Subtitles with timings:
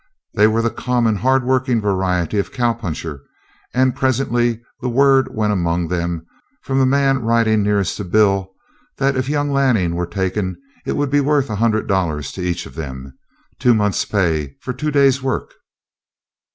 [0.33, 3.21] They were the common, hard working variety of cow puncher,
[3.71, 6.25] and presently the word went among them
[6.63, 8.51] from the man riding nearest to Bill
[8.97, 12.65] that if young Lanning were taken it would be worth a hundred dollars to each
[12.65, 13.13] of them.
[13.59, 15.53] Two months' pay for two days' work.